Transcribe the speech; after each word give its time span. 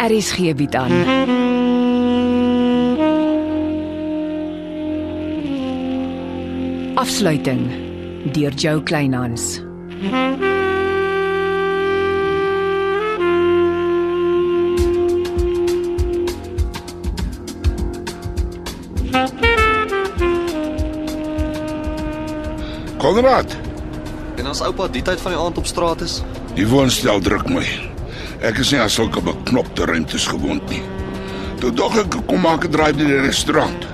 RSG 0.00 0.54
bied 0.56 0.74
aan. 0.74 0.92
Afsluiting 6.94 7.68
deur 8.32 8.52
Jo 8.56 8.80
Kleinhans. 8.80 9.60
Konrad, 22.96 23.56
En 24.36 24.46
as 24.46 24.60
oupa 24.64 24.88
die 24.88 25.02
tyd 25.02 25.20
van 25.20 25.32
die 25.32 25.40
aand 25.40 25.58
op 25.58 25.66
straat 25.68 26.00
is, 26.00 26.22
die 26.56 26.68
woonstel 26.68 27.20
druk 27.20 27.48
my. 27.52 27.89
Ek 28.40 28.56
is 28.62 28.70
nie 28.72 28.78
aan 28.80 28.88
sulke 28.88 29.20
beknopte 29.20 29.84
ruimtes 29.84 30.24
gewoond 30.30 30.64
nie. 30.72 30.80
Toe 31.60 31.68
dog 31.76 31.98
ek 32.00 32.14
kom 32.26 32.40
maak 32.40 32.64
'n 32.64 32.72
draai 32.72 32.92
by 32.92 33.04
die 33.04 33.20
restaurant. 33.20 33.86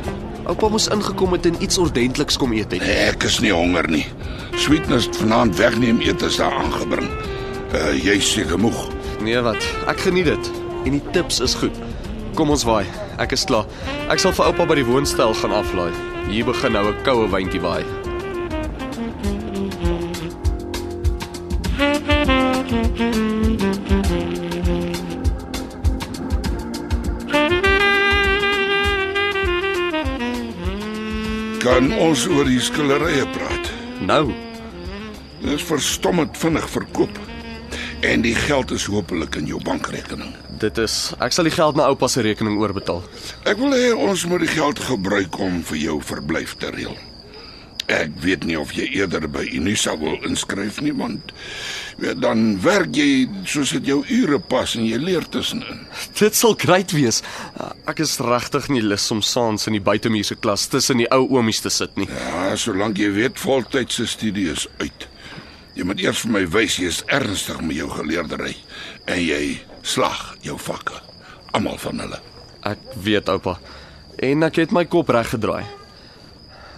oupa 0.47 0.69
moes 0.69 0.87
ingekom 0.89 1.33
het 1.33 1.47
en 1.47 1.57
iets 1.63 1.79
ordentliks 1.79 2.37
kom 2.37 2.53
eet 2.53 2.71
het. 2.73 2.83
Ek 2.83 3.25
is 3.25 3.41
nie 3.41 3.53
honger 3.53 3.89
nie. 3.91 4.07
Sweetness 4.55 5.09
vanaand 5.19 5.57
wegneem 5.57 6.01
eet 6.01 6.23
is 6.23 6.37
daar 6.37 6.53
aangebring. 6.53 7.11
Uh 7.75 7.93
jy 7.99 8.21
seker 8.21 8.59
moeg. 8.59 8.89
Nee 9.21 9.41
wat, 9.41 9.67
ek 9.89 9.99
geniet 10.01 10.31
dit. 10.31 10.51
En 10.85 10.91
die 10.93 11.03
tips 11.13 11.41
is 11.41 11.55
goed. 11.55 11.75
Kom 12.35 12.51
ons 12.51 12.63
waai. 12.65 12.87
Ek 13.19 13.33
is 13.33 13.45
klaar. 13.45 13.67
Ek 14.09 14.19
sal 14.19 14.33
vir 14.33 14.47
oupa 14.47 14.67
by 14.67 14.75
die 14.75 14.87
woonstel 14.87 15.35
gaan 15.35 15.53
aflaai. 15.53 15.93
Hier 16.29 16.45
begin 16.45 16.73
nou 16.73 16.87
'n 16.87 17.03
koue 17.03 17.29
wyntjie 17.29 17.61
waai. 17.61 18.06
Ons 32.07 32.27
oor 32.31 32.47
die 32.49 32.61
skillerye 32.63 33.25
praat? 33.37 33.73
Nou, 34.07 34.29
Dis 35.47 35.63
verstommend 35.69 36.35
vinnig 36.41 36.65
verkoop. 36.73 37.19
En 38.07 38.23
die 38.25 38.35
geld 38.35 38.71
is 38.73 38.87
hopelik 38.91 39.37
in 39.37 39.47
jou 39.51 39.61
bankrekening. 39.65 40.33
dit 40.59 40.79
is 40.81 41.13
ek 41.21 41.33
sal 41.37 41.45
die 41.45 41.53
geld 41.53 41.77
na 41.77 41.85
oupa 41.93 42.09
se 42.09 42.23
rekening 42.25 42.57
oorbetaal. 42.59 43.03
Ek 43.45 43.59
wil 43.61 43.75
hê 43.77 43.91
ons 43.93 44.25
moet 44.27 44.41
die 44.47 44.49
geld 44.55 44.79
gebruik 44.81 45.37
om 45.39 45.61
vir 45.69 45.77
jou 45.79 45.99
verblyf 46.03 46.55
te 46.57 46.71
reël. 46.73 46.97
Ek 47.87 48.11
weet 48.19 48.43
nie 48.43 48.57
of 48.59 48.73
jy 48.75 48.89
eerder 48.99 49.29
by 49.31 49.45
Unisa 49.55 49.93
wil 49.99 50.17
inskryf 50.27 50.81
nie, 50.83 50.91
want 50.97 51.31
weet 52.03 52.19
dan 52.19 52.57
werk 52.65 52.97
jy 52.99 53.29
soos 53.47 53.71
dit 53.77 53.93
jou 53.93 54.01
ure 54.11 54.41
pas 54.43 54.75
en 54.75 54.83
jy 54.87 54.99
leer 54.99 55.27
tussenin. 55.31 55.85
Dit 56.19 56.35
sal 56.35 56.57
great 56.59 56.91
wees. 56.97 57.23
Ek 57.87 58.03
is 58.03 58.17
regtig 58.19 58.67
nie 58.75 58.83
lus 58.83 59.07
om 59.15 59.23
saans 59.23 59.69
in 59.71 59.79
die 59.79 59.85
buitemuurse 59.87 60.35
klas 60.43 60.67
tussen 60.73 60.99
die 60.99 61.09
ou 61.15 61.23
oomies 61.39 61.63
te 61.63 61.71
sit 61.71 61.95
nie. 62.01 62.09
Ja, 62.11 62.51
solank 62.59 62.99
jy 62.99 63.13
weet 63.15 63.39
voltydse 63.39 64.09
studie 64.11 64.51
is 64.51 64.67
uit. 64.83 65.09
Jy 65.77 65.87
moet 65.87 66.03
eers 66.03 66.25
vir 66.25 66.35
my 66.41 66.45
wys 66.51 66.81
jy 66.81 66.91
is 66.91 67.03
ernstig 67.13 67.63
met 67.63 67.79
jou 67.79 67.89
geleerdery 67.93 68.55
en 69.07 69.23
jy 69.23 69.59
slag 69.87 70.33
jou 70.43 70.59
vakke. 70.59 70.99
Almal 71.55 71.79
van 71.79 72.03
hulle. 72.03 72.23
Ek 72.67 72.81
weet 72.99 73.29
oupa. 73.31 73.61
En 74.19 74.43
ek 74.43 74.65
het 74.65 74.73
my 74.75 74.89
kop 74.91 75.13
reg 75.15 75.37
gedraai. 75.37 75.67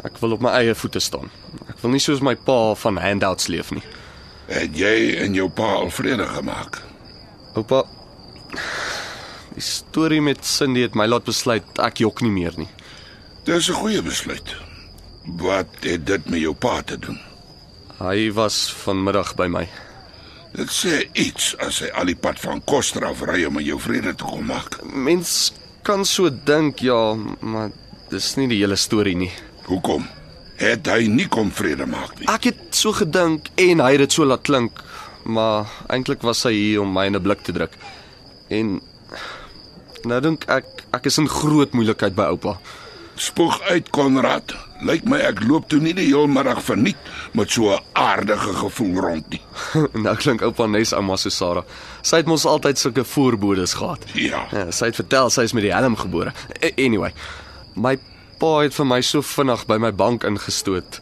Ek 0.07 0.19
wil 0.23 0.37
op 0.37 0.43
my 0.45 0.53
eie 0.61 0.75
voete 0.79 1.01
staan. 1.03 1.31
Ek 1.69 1.81
wil 1.83 1.95
nie 1.95 2.03
soos 2.03 2.23
my 2.23 2.35
pa 2.37 2.75
van 2.79 3.01
handouts 3.03 3.49
leef 3.51 3.73
nie. 3.75 3.83
Het 4.49 4.77
jy 4.79 4.97
en 5.25 5.35
jou 5.35 5.49
pa 5.51 5.75
al 5.83 5.91
vrede 5.93 6.27
gemaak? 6.31 6.81
Oupa, 7.59 7.83
die 9.55 9.65
storie 9.65 10.21
met 10.23 10.47
Cindy 10.47 10.85
het 10.87 10.95
my 10.95 11.09
laat 11.09 11.27
besluit 11.27 11.83
ek 11.83 12.01
jok 12.05 12.23
nie 12.23 12.33
meer 12.33 12.55
nie. 12.57 12.69
Dis 13.45 13.69
'n 13.69 13.81
goeie 13.81 14.03
besluit. 14.03 14.57
Wat 15.25 15.69
het 15.81 16.07
dit 16.07 16.31
met 16.31 16.41
jou 16.41 16.55
pa 16.55 16.83
te 16.83 16.99
doen? 16.99 17.19
Hy 17.99 18.33
was 18.33 18.73
vanmiddag 18.73 19.35
by 19.35 19.47
my. 19.47 19.69
Dit 20.55 20.71
sê 20.71 21.09
iets 21.13 21.57
as 21.59 21.81
hy 21.81 21.91
al 21.93 22.07
die 22.07 22.17
pad 22.17 22.39
van 22.41 22.63
Koster 22.65 23.05
af 23.05 23.21
ry 23.23 23.45
om 23.45 23.55
met 23.59 23.67
jou 23.67 23.81
vrede 23.81 24.15
te 24.15 24.25
kom 24.25 24.47
maak. 24.47 24.79
Mens 24.85 25.53
kan 25.83 26.05
so 26.05 26.31
dink, 26.31 26.79
ja, 26.79 27.15
maar 27.41 27.71
dis 28.11 28.37
nie 28.37 28.49
die 28.49 28.61
hele 28.63 28.77
storie 28.77 29.17
nie. 29.17 29.33
Hoekom? 29.69 30.07
Het 30.59 30.89
hy 30.91 31.07
nie 31.13 31.29
kom 31.31 31.51
vrede 31.55 31.87
maak 31.87 32.17
nie. 32.19 32.27
Ek 32.33 32.49
het 32.49 32.61
so 32.75 32.95
gedink 32.97 33.51
en 33.61 33.83
hy 33.85 33.93
het 33.95 34.07
dit 34.07 34.17
so 34.17 34.27
laat 34.27 34.47
klink, 34.49 34.81
maar 35.29 35.69
eintlik 35.93 36.25
was 36.27 36.43
hy 36.49 36.55
hier 36.57 36.83
om 36.83 36.93
my 36.93 37.07
in 37.07 37.17
'n 37.17 37.23
blik 37.23 37.45
te 37.45 37.53
druk. 37.53 37.77
En 38.49 38.81
nou 40.05 40.21
dink 40.21 40.49
ek 40.49 40.65
ek 40.93 41.07
is 41.07 41.19
in 41.19 41.29
groot 41.29 41.73
moeilikheid 41.73 42.15
by 42.15 42.33
oupa. 42.33 42.59
Spoeg 43.15 43.61
uit 43.63 43.91
Konrad. 43.91 44.55
Lyk 44.81 45.05
my 45.05 45.19
ek 45.19 45.43
loop 45.45 45.69
toe 45.69 45.81
nie 45.81 45.93
die 45.93 46.07
hele 46.07 46.29
middag 46.29 46.63
verniet 46.63 46.97
met 47.35 47.51
so 47.51 47.75
'n 47.75 47.83
aardige 47.93 48.55
gevoel 48.55 49.01
rond 49.01 49.29
nie. 49.29 49.43
nou 50.05 50.17
klink 50.17 50.43
oupa 50.43 50.67
nes 50.67 50.93
ouma 50.93 51.17
so 51.17 51.29
Sarah. 51.29 51.65
Sy 52.03 52.17
het 52.17 52.27
mos 52.27 52.47
altyd 52.47 52.79
sulke 52.79 53.05
voorbodes 53.05 53.75
gehad. 53.75 54.01
Ja. 54.15 54.47
Ja, 54.53 54.71
sy 54.71 54.87
het 54.87 54.95
vertel 54.95 55.31
sy 55.31 55.43
is 55.43 55.53
met 55.53 55.63
die 55.63 55.75
helm 55.75 55.97
gebore. 55.97 56.33
Anyway, 56.79 57.13
my 57.75 57.99
pa 58.39 58.61
het 58.63 58.75
vir 58.75 58.87
my 58.87 59.01
so 59.03 59.23
vinnig 59.23 59.67
by 59.67 59.77
my 59.79 59.91
bank 59.93 60.25
ingestoot 60.25 61.01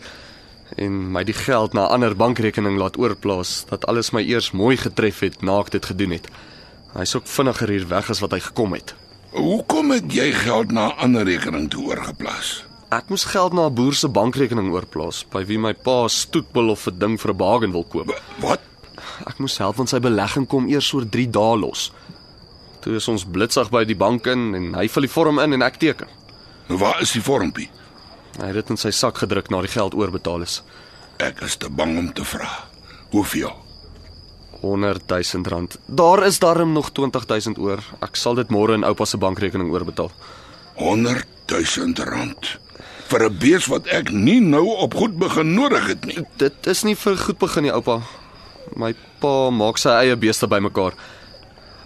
en 0.77 0.97
my 1.13 1.23
die 1.25 1.35
geld 1.37 1.73
na 1.75 1.87
'n 1.87 1.93
ander 1.95 2.15
bankrekening 2.17 2.79
laat 2.79 2.99
oorplaas 2.99 3.65
dat 3.71 3.87
alles 3.87 4.11
my 4.13 4.23
eers 4.23 4.51
mooi 4.53 4.77
getref 4.77 5.21
het 5.21 5.43
na 5.43 5.59
ek 5.61 5.71
dit 5.71 5.87
gedoen 5.87 6.11
het. 6.11 6.29
Hy's 6.95 7.15
ook 7.15 7.27
vinniger 7.27 7.69
hier 7.69 7.87
weg 7.89 8.11
as 8.11 8.21
wat 8.21 8.31
hy 8.33 8.41
gekom 8.41 8.73
het. 8.73 8.95
Hoekom 9.33 9.91
het 9.91 10.13
jy 10.13 10.33
geld 10.33 10.73
na 10.73 10.89
'n 10.89 10.99
ander 10.99 11.25
rekening 11.25 11.71
toe 11.71 11.85
oorgeplaas? 11.87 12.65
Ek 12.91 13.09
moes 13.09 13.25
geld 13.25 13.53
na 13.53 13.67
'n 13.67 13.75
boer 13.75 13.95
se 13.95 14.09
bankrekening 14.09 14.73
oorplaas 14.73 15.25
by 15.31 15.45
wie 15.45 15.59
my 15.59 15.73
pa 15.75 16.09
stoetbil 16.09 16.71
of 16.71 16.87
'n 16.87 16.99
ding 16.99 17.21
vir 17.21 17.31
'n 17.31 17.37
bargain 17.37 17.73
wil 17.73 17.85
koop. 17.85 18.07
W- 18.07 18.43
Wat? 18.43 18.61
Ek 19.27 19.39
moes 19.39 19.59
help 19.59 19.77
want 19.77 19.89
sy 19.89 19.99
belegging 20.01 20.47
kom 20.49 20.69
eers 20.69 20.93
oor 20.93 21.05
3 21.09 21.31
dae 21.31 21.57
los. 21.59 21.93
Toe 22.81 22.95
is 22.97 23.09
ons 23.09 23.25
blitsig 23.25 23.71
by 23.71 23.85
die 23.85 23.97
bank 23.97 24.27
in 24.27 24.55
en 24.55 24.75
hy 24.75 24.89
vul 24.89 25.03
die 25.03 25.11
vorm 25.11 25.39
in 25.39 25.53
en 25.53 25.63
ek 25.63 25.77
teken. 25.79 26.09
Nou 26.67 26.79
waar 26.79 27.01
is 27.01 27.13
die 27.13 27.23
vormpie? 27.23 27.69
Hy 28.37 28.51
het 28.51 28.59
dit 28.59 28.73
in 28.75 28.81
sy 28.81 28.91
sak 28.91 29.23
gedruk 29.23 29.49
na 29.51 29.63
die 29.65 29.73
geld 29.73 29.95
oorbetaal 29.95 30.43
is. 30.43 30.63
Ek 31.23 31.41
is 31.47 31.57
te 31.57 31.71
bang 31.71 31.97
om 31.99 32.11
te 32.13 32.25
vra. 32.25 32.51
Hoeveel? 33.15 33.55
100 34.61 35.09
000 35.09 35.49
rand. 35.53 35.79
Daar 35.87 36.27
is 36.27 36.39
darm 36.39 36.73
nog 36.73 36.91
20 36.93 37.27
000 37.27 37.63
oor. 37.63 37.83
Ek 38.01 38.17
sal 38.17 38.35
dit 38.35 38.53
môre 38.53 38.75
in 38.75 38.85
oupa 38.85 39.05
se 39.05 39.17
bankrekening 39.17 39.73
oorbetaal. 39.73 40.13
100 40.77 41.27
000 41.49 42.09
rand 42.11 42.57
vir 43.07 43.23
'n 43.29 43.39
bees 43.39 43.67
wat 43.71 43.87
ek 43.87 44.11
nie 44.11 44.41
nou 44.41 44.67
op 44.83 44.95
goed 44.95 45.19
begin 45.19 45.55
nodig 45.55 45.87
het 45.87 46.05
nie. 46.07 46.19
Dit 46.37 46.67
is 46.67 46.83
nie 46.85 46.95
vir 46.95 47.17
goed 47.17 47.39
begin 47.39 47.63
nie, 47.63 47.73
oupa. 47.73 48.03
My 48.75 48.95
pa 49.21 49.51
maak 49.51 49.79
sy 49.79 49.91
eie 49.91 50.17
beeste 50.17 50.47
bymekaar. 50.47 50.95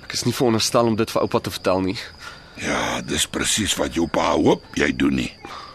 Ek 0.02 0.12
is 0.12 0.24
nie 0.24 0.32
veronderstel 0.32 0.86
om 0.86 0.96
dit 0.96 1.10
vir 1.10 1.22
oupa 1.22 1.40
te 1.40 1.50
vertel 1.50 1.80
nie. 1.80 1.98
Ja, 2.60 3.00
dis 3.00 3.26
presies 3.26 3.74
wat 3.80 3.94
jou 3.96 4.06
pa 4.08 4.34
hoop 4.36 4.64
jy 4.76 4.90
doen 4.96 5.16
nie. 5.22 5.30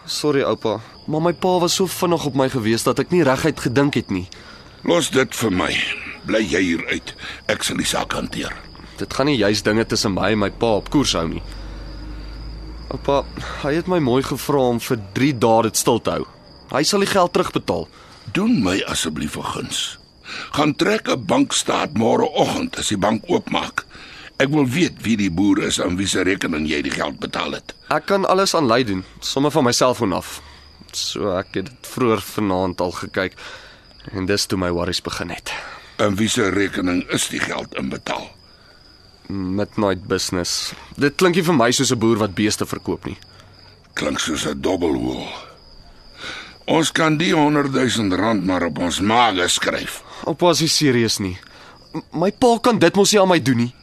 Sorry 0.06 0.44
oupa, 0.46 0.78
maar 1.10 1.24
my 1.24 1.32
pa 1.34 1.56
was 1.58 1.74
so 1.74 1.90
vinnig 1.90 2.26
op 2.28 2.36
my 2.38 2.46
gewees 2.52 2.86
dat 2.86 3.00
ek 3.02 3.10
nie 3.10 3.24
reguit 3.26 3.58
gedink 3.60 3.98
het 3.98 4.12
nie. 4.14 4.26
Los 4.86 5.10
dit 5.10 5.34
vir 5.34 5.50
my. 5.50 5.72
Bly 6.26 6.42
jy 6.46 6.62
hier 6.62 6.84
uit. 6.92 7.12
Ek 7.50 7.66
sal 7.66 7.80
die 7.82 7.88
saak 7.88 8.14
hanteer. 8.14 8.54
Dit 9.00 9.14
gaan 9.14 9.26
nie 9.26 9.38
juis 9.38 9.64
dinge 9.66 9.84
tussen 9.84 10.14
my 10.14 10.30
en 10.32 10.44
my 10.44 10.50
pa 10.50 10.76
op 10.78 10.90
koers 10.94 11.16
hou 11.18 11.26
nie. 11.28 11.42
Oupa, 12.94 13.24
hy 13.64 13.74
het 13.74 13.90
my 13.90 13.98
mooi 13.98 14.22
gevra 14.22 14.62
om 14.70 14.78
vir 14.80 15.00
3 15.18 15.32
dae 15.42 15.62
dit 15.66 15.78
stil 15.82 15.98
te 16.00 16.14
hou. 16.14 16.26
Hy 16.70 16.82
sal 16.86 17.02
die 17.02 17.10
geld 17.10 17.34
terugbetaal. 17.34 17.88
Doen 18.34 18.62
my 18.62 18.78
asseblief 18.86 19.36
'n 19.36 19.42
guns. 19.42 19.98
Gaan 20.54 20.74
trek 20.74 21.08
'n 21.08 21.26
bankstaat 21.26 21.94
môreoggend 21.94 22.78
as 22.78 22.88
die 22.88 22.98
bank 22.98 23.22
oopmaak. 23.26 23.84
Ek 24.38 24.48
wil 24.52 24.66
weet 24.68 24.98
wie 25.02 25.16
die 25.16 25.30
boer 25.30 25.62
is 25.64 25.80
aan 25.80 25.96
wie 25.96 26.06
se 26.06 26.22
rekening 26.22 26.66
jy 26.68 26.82
die 26.82 26.90
geld 26.92 27.18
betaal 27.18 27.52
het. 27.56 27.72
Ek 27.88 28.06
kan 28.06 28.24
alles 28.28 28.54
aanlei 28.54 28.82
doen, 28.84 29.04
sommer 29.20 29.50
van 29.50 29.64
my 29.64 29.72
selfoon 29.72 30.12
af. 30.12 30.40
So 30.92 31.32
ek 31.38 31.54
het 31.56 31.64
dit 31.70 31.86
vroeër 31.94 32.20
vanaand 32.20 32.80
al 32.80 32.92
gekyk 32.92 33.32
en 34.12 34.26
dis 34.26 34.46
toe 34.46 34.58
my 34.58 34.70
worries 34.70 35.00
begin 35.02 35.30
het. 35.32 35.52
En 35.98 36.14
wie 36.16 36.28
se 36.28 36.50
rekening 36.50 37.06
is 37.08 37.28
die 37.28 37.40
geld 37.40 37.74
inbetaal? 37.74 38.28
Midnight 39.28 40.04
business. 40.06 40.72
Dit 40.96 41.16
klink 41.16 41.34
nie 41.34 41.42
vir 41.42 41.54
my 41.56 41.70
soos 41.72 41.90
'n 41.92 41.98
boer 41.98 42.16
wat 42.18 42.34
beeste 42.34 42.66
verkoop 42.66 43.06
nie. 43.06 43.16
Klink 43.94 44.18
soos 44.20 44.44
'n 44.46 44.60
dobbelhoel. 44.60 45.26
Ons 46.66 46.92
kan 46.92 47.16
die 47.16 47.32
100 47.34 47.72
000 47.72 48.16
rand 48.16 48.44
maar 48.44 48.62
op 48.66 48.78
ons 48.78 49.00
maag 49.00 49.50
skryf. 49.50 50.02
Oupa 50.26 50.50
is 50.50 50.60
nie 50.60 50.68
serieus 50.68 51.18
nie. 51.18 51.38
M- 51.94 52.02
My 52.20 52.30
pa 52.32 52.58
kan 52.58 52.78
dit 52.78 52.94
mos 52.96 53.12
nie 53.12 53.20
aan 53.20 53.28
my 53.28 53.40
doen 53.42 53.56
nie. 53.56 53.74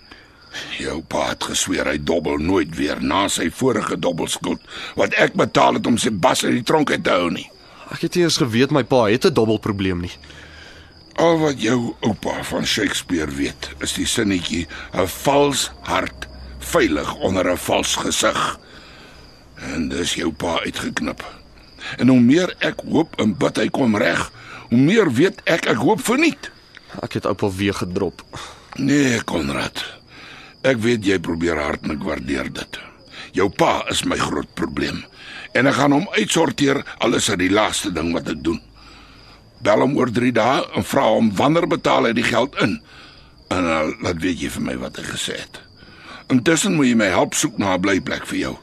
Jou 0.77 1.01
pa 1.07 1.29
het 1.29 1.43
gesweer 1.43 1.87
hy 1.89 1.97
dobbel 1.97 2.37
nooit 2.37 2.75
weer 2.75 3.01
na 3.01 3.27
sy 3.27 3.49
vorige 3.49 3.97
dobbelskuld 3.99 4.61
wat 4.95 5.13
ek 5.13 5.33
betaal 5.39 5.79
het 5.79 5.87
om 5.87 5.97
sy 5.97 6.11
bas 6.11 6.43
uit 6.43 6.53
die 6.59 6.67
tronk 6.67 6.91
uit 6.91 7.03
te 7.03 7.09
hou 7.09 7.31
nie. 7.31 7.49
Ek 7.93 8.01
het 8.05 8.15
eens 8.15 8.37
geweet 8.41 8.71
my 8.71 8.83
pa 8.83 9.05
het 9.05 9.25
'n 9.25 9.33
dobbelprobleem 9.33 10.01
nie. 10.01 10.15
Al 11.15 11.37
wat 11.39 11.61
jou 11.61 11.93
oupa 12.01 12.43
van 12.43 12.65
Shakespeare 12.65 13.31
weet, 13.31 13.69
is 13.79 13.93
die 13.93 14.05
sinnetjie 14.05 14.67
'n 14.93 15.07
vals 15.07 15.71
hart 15.81 16.27
veilig 16.59 17.15
onder 17.15 17.51
'n 17.51 17.57
vals 17.57 17.95
gesig. 17.95 18.59
En 19.55 19.89
dis 19.89 20.13
jou 20.13 20.31
pa 20.31 20.59
uitgeknip. 20.59 21.23
En 21.97 22.07
hoe 22.07 22.19
meer 22.19 22.55
ek 22.59 22.81
hoop 22.89 23.19
en 23.19 23.37
bid 23.37 23.57
hy 23.57 23.69
kom 23.69 23.97
reg, 23.97 24.31
hoe 24.69 24.77
meer 24.77 25.13
weet 25.13 25.41
ek 25.43 25.65
ek 25.65 25.77
hoop 25.77 26.01
verniet. 26.01 26.51
Ek 27.01 27.13
het 27.13 27.25
oupa 27.25 27.49
weer 27.49 27.73
gedrop. 27.73 28.23
Nee, 28.75 29.21
Konrad. 29.23 30.02
Ek 30.63 30.79
weet 30.79 31.03
jy 31.03 31.17
probeer 31.19 31.59
hard 31.59 31.83
en 31.83 31.97
ek 31.97 32.05
waardeer 32.07 32.47
dit. 32.55 32.77
Jou 33.35 33.49
pa 33.51 33.81
is 33.91 34.05
my 34.07 34.15
groot 34.15 34.47
probleem. 34.55 35.01
En 35.53 35.67
ek 35.67 35.75
gaan 35.75 35.91
hom 35.91 36.07
uitsorteer 36.15 36.79
alles 37.03 37.27
is 37.27 37.39
die 37.41 37.51
laaste 37.51 37.91
ding 37.91 38.13
wat 38.15 38.31
ek 38.31 38.39
doen. 38.45 38.61
Bel 39.63 39.83
hom 39.83 39.97
oor 39.99 40.11
3 40.11 40.31
dae 40.35 40.63
en 40.75 40.87
vra 40.87 41.03
hom 41.11 41.33
wanneer 41.35 41.67
betaal 41.67 42.07
hy 42.07 42.13
die 42.15 42.27
geld 42.27 42.55
in. 42.63 42.77
En 43.51 43.67
uh, 43.67 43.83
laat 44.05 44.23
weet 44.23 44.39
jy 44.45 44.53
vir 44.55 44.65
my 44.69 44.77
wat 44.79 45.01
hy 45.01 45.05
gesê 45.11 45.37
het. 45.41 45.59
Intussen 46.31 46.77
moet 46.79 46.93
jy 46.93 46.95
my 47.03 47.11
help 47.11 47.35
soek 47.35 47.59
na 47.59 47.75
'n 47.75 47.83
blyplek 47.83 48.25
vir 48.31 48.39
jou. 48.39 48.55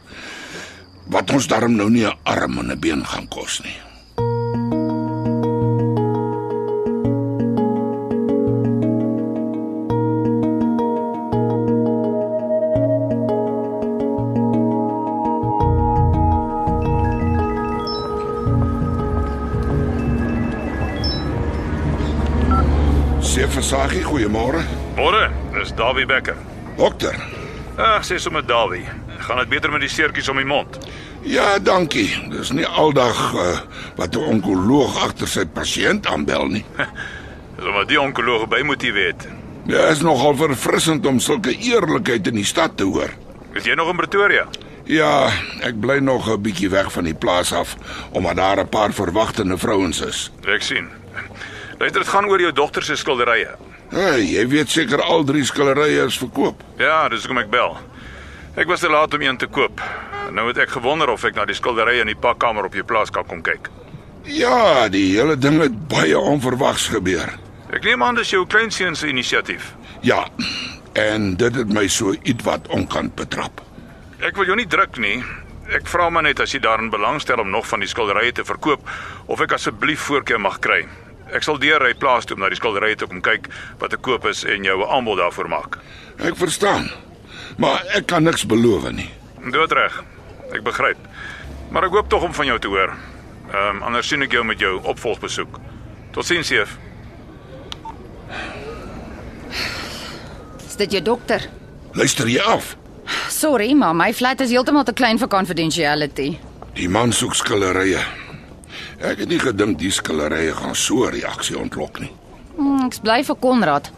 Wat 1.12 1.30
ons 1.30 1.52
darm 1.52 1.76
nou 1.76 1.90
nie 1.90 2.08
'n 2.08 2.16
arm 2.24 2.58
en 2.58 2.72
'n 2.72 2.80
been 2.80 3.04
gaan 3.04 3.28
kos 3.28 3.60
nie. 3.60 3.89
Sê 23.70 23.76
Versagie, 23.76 24.02
goeiemôre. 24.02 24.64
Môre, 24.96 25.30
dis 25.54 25.70
Dawie 25.78 26.02
Becker. 26.02 26.34
Dokter. 26.74 27.14
Ag, 27.78 28.02
sê 28.02 28.16
sommer 28.18 28.42
Dawie. 28.42 28.82
Gaan 29.22 29.38
dit 29.38 29.48
beter 29.52 29.70
met 29.70 29.84
die 29.84 29.88
seertjies 29.88 30.26
om 30.28 30.40
die 30.42 30.44
mond? 30.44 30.74
Ja, 31.22 31.54
dankie. 31.62 32.08
Dis 32.32 32.50
nie 32.50 32.66
aldag 32.66 33.20
uh, 33.30 33.60
wat 33.94 34.18
'n 34.18 34.26
onkoloog 34.26 34.98
agter 35.04 35.30
sy 35.30 35.46
pasiënt 35.46 36.10
aanbel 36.10 36.50
nie. 36.50 36.64
Dis 37.56 37.64
omdat 37.70 37.88
die 37.88 38.00
onkoloog 38.00 38.48
by 38.50 38.64
moet 38.66 38.82
jy 38.82 38.90
weet. 38.92 39.28
Ja, 39.70 39.86
is 39.94 40.02
nogal 40.02 40.34
verfrissend 40.34 41.06
om 41.06 41.20
sulke 41.22 41.54
eerlikheid 41.54 42.26
in 42.26 42.42
die 42.42 42.50
stad 42.50 42.74
te 42.76 42.90
hoor. 42.90 43.14
Is 43.54 43.70
jy 43.70 43.78
nog 43.78 43.94
in 43.94 44.02
Pretoria? 44.02 44.48
Ja, 44.90 45.30
ek 45.62 45.78
bly 45.78 46.02
nog 46.02 46.26
'n 46.26 46.42
bietjie 46.42 46.74
weg 46.74 46.90
van 46.90 47.04
die 47.06 47.14
plaas 47.14 47.52
af 47.52 47.76
omdat 48.10 48.36
daar 48.36 48.66
'n 48.66 48.68
paar 48.68 48.90
verwagtende 48.90 49.58
vrouens 49.58 50.00
is. 50.00 50.32
Ek 50.42 50.62
sien. 50.62 50.90
Luister, 51.80 52.02
dit 52.02 52.10
gaan 52.12 52.26
oor 52.28 52.40
jou 52.40 52.52
dogter 52.52 52.84
se 52.84 52.94
skilderye. 53.00 53.54
Hey, 53.88 54.24
jy 54.28 54.42
weet 54.52 54.68
seker 54.68 55.00
al 55.00 55.22
drie 55.24 55.46
skilderye 55.48 56.02
is 56.04 56.18
verkoop. 56.20 56.60
Ja, 56.76 57.06
dis 57.08 57.24
hoekom 57.24 57.40
ek 57.40 57.48
bel. 57.54 57.72
Ek 58.60 58.68
was 58.68 58.84
te 58.84 58.90
laat 58.92 59.16
om 59.16 59.24
een 59.24 59.40
te 59.40 59.48
koop. 59.48 59.80
En 60.26 60.36
nou 60.36 60.44
het 60.50 60.60
ek 60.60 60.74
gewonder 60.76 61.08
of 61.08 61.24
ek 61.24 61.38
na 61.40 61.46
die 61.48 61.56
skilderye 61.56 62.04
in 62.04 62.12
die 62.12 62.18
pakkamer 62.20 62.68
op 62.68 62.76
jou 62.76 62.84
plaas 62.84 63.08
kan 63.08 63.24
kom 63.24 63.40
kyk. 63.40 63.72
Ja, 64.28 64.90
die 64.92 65.06
hele 65.14 65.38
ding 65.40 65.56
het 65.64 65.80
baie 65.88 66.20
onverwags 66.20 66.90
gebeur. 66.92 67.32
Ek 67.72 67.88
neem 67.88 68.04
aan 68.04 68.20
dis 68.20 68.36
jou 68.36 68.44
kleinseun 68.44 68.98
se 68.98 69.08
inisiatief. 69.08 69.72
Ja, 70.04 70.26
en 71.00 71.32
dit 71.40 71.60
het 71.64 71.72
my 71.72 71.88
so 71.88 72.12
ietwat 72.28 72.68
onkant 72.68 73.16
betrap. 73.16 73.64
Ek 74.20 74.36
wil 74.36 74.52
jou 74.52 74.60
nie 74.60 74.68
druk 74.68 75.00
nie. 75.00 75.22
Ek 75.72 75.88
vra 75.88 76.12
maar 76.12 76.28
net 76.28 76.44
as 76.44 76.52
jy 76.52 76.60
daarin 76.60 76.92
belangstel 76.92 77.40
om 77.40 77.48
nog 77.48 77.64
van 77.72 77.80
die 77.80 77.88
skilderye 77.88 78.36
te 78.36 78.44
verkoop 78.44 78.84
of 79.32 79.40
ek 79.40 79.56
asseblief 79.56 80.10
voorkeur 80.10 80.42
mag 80.44 80.60
kry. 80.60 80.84
Ek 81.32 81.42
sal 81.46 81.58
deur 81.58 81.82
ry 81.82 81.94
plaas 81.94 82.26
toe 82.26 82.36
om 82.36 82.42
na 82.42 82.48
die 82.48 82.58
skilderye 82.58 82.96
te 82.96 83.06
kom 83.06 83.20
kyk 83.22 83.48
wat 83.78 83.90
te 83.90 83.96
koop 83.96 84.26
is 84.26 84.44
en 84.44 84.64
jou 84.64 84.78
'n 84.78 84.90
aanbod 84.90 85.18
daarvoor 85.18 85.48
maak. 85.48 85.78
Ek 86.18 86.36
verstaan. 86.36 86.90
Maar 87.56 87.84
ek 87.94 88.06
kan 88.06 88.22
niks 88.22 88.46
beloof 88.46 88.90
nie. 88.92 89.10
Dood 89.50 89.72
reg. 89.72 90.02
Ek 90.52 90.62
begryp. 90.62 90.98
Maar 91.70 91.84
ek 91.84 91.90
hoop 91.90 92.08
tog 92.08 92.22
om 92.22 92.34
van 92.34 92.46
jou 92.46 92.58
te 92.58 92.68
hoor. 92.68 92.94
Ehm 93.52 93.76
um, 93.76 93.82
anders 93.82 94.08
sien 94.08 94.22
ek 94.22 94.32
jou 94.32 94.44
met 94.44 94.58
jou 94.58 94.80
opvolgbesoek. 94.82 95.58
Totsiens, 96.10 96.48
Jeff. 96.48 96.78
Is 100.66 100.76
dit 100.76 100.92
jou 100.92 101.02
dokter? 101.02 101.48
Luister 101.92 102.28
jy 102.28 102.40
af? 102.40 102.76
Sorry, 103.28 103.72
maar 103.72 103.94
my 103.96 104.12
flat 104.14 104.40
is 104.40 104.50
heeltemal 104.50 104.84
te 104.84 104.92
klein 104.92 105.18
vir 105.18 105.28
confidentiality. 105.28 106.38
Die 106.74 106.88
man 106.88 107.12
soek 107.12 107.34
skillerye. 107.34 108.19
Ek 109.00 109.22
het 109.22 109.30
nie 109.32 109.38
gedink 109.40 109.78
die 109.80 109.90
skillerye 109.90 110.52
gaan 110.52 110.74
so 110.76 111.06
'n 111.06 111.12
reaksie 111.12 111.58
ontlok 111.58 112.00
nie. 112.00 112.12
Hmm, 112.56 112.84
ek's 112.86 113.00
bly 113.00 113.24
vir 113.24 113.36
Konrad. 113.36 113.90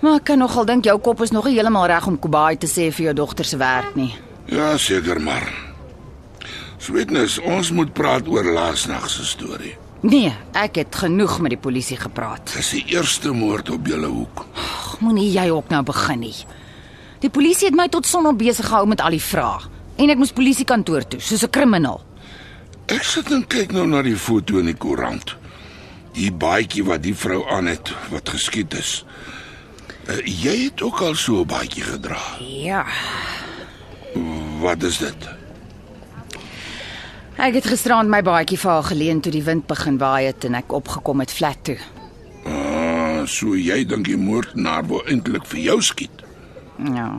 Maar 0.00 0.14
ek 0.14 0.24
kan 0.24 0.38
nogal 0.38 0.64
dink 0.64 0.84
jou 0.84 0.98
kop 0.98 1.20
is 1.22 1.30
nog 1.30 1.44
nie 1.44 1.54
heeltemal 1.54 1.86
reg 1.86 2.06
om 2.06 2.18
Kobai 2.18 2.56
te 2.56 2.66
sê 2.66 2.92
vir 2.92 3.04
jou 3.04 3.14
dogter 3.14 3.44
se 3.44 3.56
werk 3.56 3.94
nie. 3.94 4.14
Ja, 4.46 4.76
seker 4.76 5.20
maar. 5.20 5.52
Sweetness, 6.78 7.38
ons 7.38 7.70
moet 7.70 7.92
praat 7.92 8.28
oor 8.28 8.44
laasnag 8.44 9.10
se 9.10 9.24
storie. 9.24 9.76
Nee, 10.00 10.32
ek 10.54 10.74
het 10.74 10.94
genoeg 10.94 11.40
met 11.40 11.50
die 11.50 11.58
polisie 11.58 11.96
gepraat. 11.96 12.52
Dis 12.54 12.70
die 12.70 12.84
eerste 12.86 13.32
moord 13.32 13.70
op 13.70 13.86
julle 13.86 14.06
hoek. 14.06 14.46
Ag, 14.54 15.00
Moenie 15.00 15.32
jy 15.32 15.50
ook 15.50 15.68
nou 15.68 15.82
begin 15.82 16.20
nie. 16.20 16.34
Die 17.18 17.30
polisie 17.30 17.66
het 17.66 17.74
my 17.74 17.88
tot 17.88 18.06
sonop 18.06 18.38
besig 18.38 18.66
gehou 18.66 18.86
met 18.86 19.00
al 19.00 19.10
die 19.10 19.22
vrae 19.22 19.66
en 19.98 20.10
ek 20.10 20.18
moes 20.18 20.32
polisiekantoor 20.32 21.08
toe 21.08 21.20
soos 21.20 21.42
'n 21.42 21.50
kriminaal. 21.50 22.07
Ek 22.88 23.04
sit 23.04 23.28
en 23.34 23.44
kyk 23.46 23.72
nou 23.76 23.84
na 23.86 24.00
die 24.02 24.16
foto 24.16 24.58
in 24.62 24.70
die 24.70 24.76
koerant. 24.78 25.34
Die 26.16 26.30
baadjie 26.32 26.84
wat 26.88 27.02
die 27.04 27.14
vrou 27.14 27.42
aan 27.52 27.66
het 27.68 27.92
wat 28.12 28.28
geskiet 28.32 28.74
is. 28.78 29.04
Uh, 30.08 30.16
jy 30.24 30.54
het 30.70 30.82
ook 30.82 31.00
al 31.04 31.14
so 31.14 31.40
'n 31.42 31.46
baadjie 31.46 31.82
gedra. 31.84 32.18
Ja, 32.40 32.86
Wat 34.60 34.82
is 34.82 34.98
dit? 34.98 35.28
ek 37.38 37.54
het 37.54 37.66
gisterand 37.66 38.08
my 38.10 38.22
baadjie 38.22 38.58
vir 38.58 38.70
haar 38.70 38.82
geleen 38.82 39.20
toe 39.20 39.32
die 39.32 39.42
wind 39.42 39.66
begin 39.66 39.98
waai 39.98 40.26
het 40.26 40.44
en 40.44 40.54
ek 40.54 40.72
opgekom 40.72 41.20
het 41.20 41.32
flat 41.32 41.58
toe. 41.62 41.76
Ah, 42.46 43.26
so 43.26 43.54
jy 43.54 43.84
dink 43.86 44.04
die 44.06 44.16
moordenaar 44.16 44.82
wou 44.86 45.02
eintlik 45.06 45.46
vir 45.46 45.60
jou 45.60 45.80
skiet. 45.82 46.10
Ja. 46.94 47.16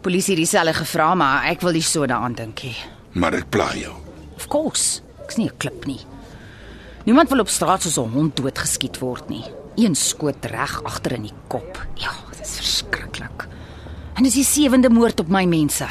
Polisie 0.00 0.34
het 0.34 0.38
dieselfde 0.44 0.72
gevra, 0.74 1.14
maar 1.14 1.44
ek 1.44 1.60
wil 1.60 1.72
nie 1.72 1.82
so 1.82 2.06
daaraan 2.06 2.32
dink 2.34 2.62
nie. 2.62 2.76
Maar 3.12 3.30
dit 3.30 3.50
pla 3.50 3.74
jou. 3.74 3.92
Of 4.38 4.46
course, 4.46 5.00
ek's 5.24 5.36
nie 5.36 5.48
'n 5.50 5.56
klip 5.58 5.86
nie. 5.86 6.00
Niemand 7.04 7.28
wil 7.28 7.40
op 7.40 7.48
straat 7.48 7.82
soos 7.82 7.98
'n 7.98 8.12
hond 8.12 8.36
doodgeskiet 8.36 8.98
word 8.98 9.28
nie. 9.28 9.44
Een 9.76 9.94
skoot 9.94 10.44
reg 10.44 10.82
agter 10.84 11.12
in 11.12 11.22
die 11.22 11.38
kop. 11.48 11.86
Ja, 11.94 12.12
dit 12.30 12.46
is 12.46 12.56
verskriklik. 12.56 13.48
En 14.14 14.22
dis 14.22 14.34
die 14.34 14.44
sewende 14.44 14.90
moord 14.90 15.20
op 15.20 15.28
my 15.28 15.44
mense. 15.44 15.86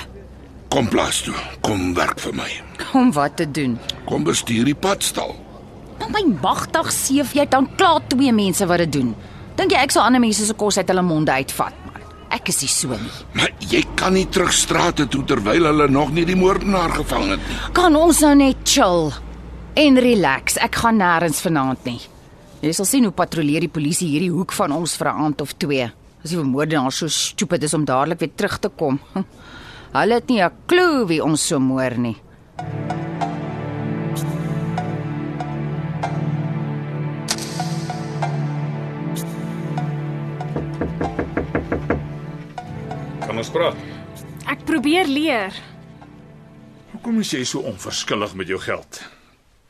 Kom 0.69 0.87
plaas 0.87 1.21
toe. 1.21 1.33
Kom 1.61 1.93
werk 1.93 2.19
vir 2.19 2.33
my. 2.33 2.61
Om 2.93 3.11
wat 3.11 3.37
te 3.37 3.51
doen? 3.51 3.79
Kom 4.05 4.23
bestuur 4.23 4.65
die 4.65 4.75
padstal. 4.75 5.35
Nou 5.99 6.11
my 6.11 6.23
magtig 6.41 6.91
seef 6.91 7.33
jy 7.33 7.45
dan 7.49 7.75
klaar 7.75 8.01
twee 8.07 8.33
mense 8.33 8.65
wat 8.65 8.77
dit 8.77 8.91
doen. 8.91 9.15
Dink 9.55 9.71
jy 9.71 9.77
ek 9.77 9.91
sal 9.91 10.03
ander 10.03 10.21
mense 10.21 10.45
se 10.45 10.53
kos 10.53 10.77
uit 10.77 10.87
hulle 10.87 11.01
monde 11.01 11.31
uitvat? 11.31 11.73
Ek 12.29 12.49
is 12.51 12.61
nie 12.61 12.71
so 12.71 12.89
nie. 12.89 13.13
Maar 13.37 13.53
jy 13.71 13.83
kan 13.95 14.13
nie 14.13 14.25
terug 14.25 14.51
strate 14.55 15.07
toe 15.07 15.23
terwyl 15.27 15.69
hulle 15.69 15.87
nog 15.87 16.11
nie 16.15 16.25
die 16.27 16.35
moordenaar 16.35 16.91
gevang 16.97 17.29
het 17.35 17.39
nie. 17.47 17.57
Kan 17.77 17.95
ons 17.95 18.19
nou 18.25 18.33
net 18.35 18.63
chill 18.67 19.11
en 19.77 19.99
relax? 20.03 20.57
Ek 20.63 20.75
gaan 20.75 20.99
nêrens 20.99 21.39
vanaand 21.43 21.87
nie. 21.87 22.01
Jy 22.61 22.73
sal 22.73 22.89
sien 22.89 23.05
hoe 23.07 23.13
patrolleer 23.15 23.63
die 23.63 23.71
polisie 23.71 24.09
hierdie 24.09 24.33
hoek 24.33 24.51
van 24.57 24.71
ons 24.75 24.97
vir 24.97 25.07
'n 25.07 25.23
aand 25.25 25.41
of 25.41 25.53
twee. 25.57 25.91
As 26.23 26.31
die 26.31 26.37
moordenaar 26.37 26.91
so 26.91 27.07
stupid 27.07 27.63
is 27.63 27.73
om 27.73 27.85
dadelik 27.85 28.19
weer 28.19 28.35
terug 28.35 28.59
te 28.59 28.69
kom. 28.69 28.99
Hulle 29.93 30.13
het 30.13 30.27
nie 30.27 30.41
'n 30.41 30.51
klou 30.67 31.07
wie 31.07 31.23
ons 31.23 31.47
so 31.47 31.59
moor 31.59 31.97
nie. 31.97 32.17
Ons 43.47 43.55
praat? 43.55 43.77
Ek 44.51 44.63
probeer 44.67 45.07
leer. 45.07 45.55
Hoekom 46.91 47.21
is 47.21 47.29
jy 47.31 47.45
so 47.47 47.61
onverskillig 47.69 48.33
met 48.35 48.49
jou 48.51 48.57
geld? 48.59 48.99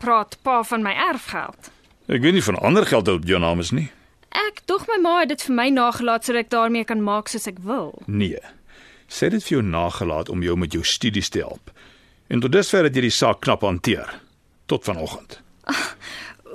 Praat 0.01 0.33
pa 0.41 0.63
van 0.65 0.81
my 0.81 0.95
erfgeld. 1.11 1.69
Ek 2.09 2.23
weet 2.23 2.39
nie 2.39 2.41
van 2.41 2.57
ander 2.65 2.87
geld 2.89 3.05
wat 3.05 3.21
op 3.21 3.27
jou 3.29 3.37
naam 3.37 3.61
is 3.61 3.69
nie. 3.69 3.91
Ek 4.33 4.63
dog 4.65 4.87
my 4.89 4.97
ma 5.03 5.13
het 5.19 5.29
dit 5.29 5.45
vir 5.45 5.57
my 5.59 5.67
nagelaat 5.75 6.25
sodat 6.25 6.47
ek 6.47 6.51
daarmee 6.55 6.89
kan 6.89 7.05
maak 7.05 7.29
soos 7.29 7.45
ek 7.45 7.61
wil. 7.69 7.93
Nee. 8.09 8.41
Het 9.13 9.37
dit 9.37 9.45
vir 9.45 9.59
jou 9.59 9.63
nagelaat 9.69 10.33
om 10.33 10.41
jou 10.41 10.57
met 10.57 10.73
jou 10.73 10.81
studies 10.81 11.29
te 11.29 11.45
help. 11.45 11.69
En 12.33 12.41
tot 12.41 12.57
dusver 12.57 12.89
het 12.89 12.97
jy 12.97 13.05
die 13.11 13.13
saak 13.13 13.45
knap 13.45 13.61
hanteer 13.61 14.09
tot 14.65 14.89
vanoggend. 14.89 15.37